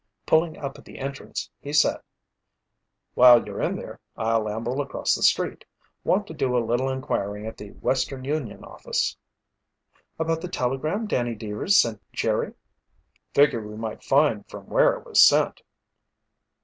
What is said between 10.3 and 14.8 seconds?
the telegram Danny Deevers sent Jerry?" "Figured we might find from